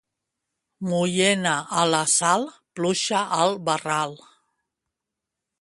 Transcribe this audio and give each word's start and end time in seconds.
Mullena 0.87 1.51
a 1.83 1.83
la 1.95 2.01
sal, 2.15 2.47
pluja 2.79 3.23
al 3.43 3.55
barral. 3.71 4.21